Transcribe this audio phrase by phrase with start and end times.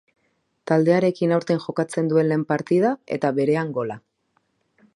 [0.69, 3.99] Taldearekin aurten jokatzen duen lehen partida, eta berean gola.